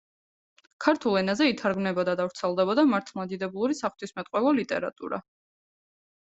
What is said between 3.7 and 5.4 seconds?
საღვთისმეტყველო ლიტერატურა.